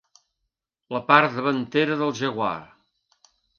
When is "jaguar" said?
2.23-2.57